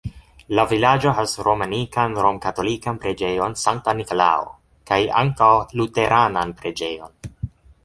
La 0.59 0.63
vilaĝo 0.69 1.11
havas 1.17 1.35
romanikan 1.47 2.15
romkatolikan 2.27 2.97
preĝejon 3.05 3.55
Sankta 3.65 3.95
Nikolao 4.01 4.49
kaj 4.93 5.01
ankaŭ 5.23 5.53
luteranan 5.83 6.59
preĝejon. 6.63 7.17